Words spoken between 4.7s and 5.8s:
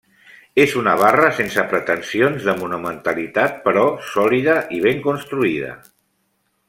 i ben construïda.